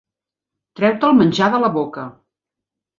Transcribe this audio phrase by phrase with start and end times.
[0.79, 2.11] Treu-te el menjar de la boca.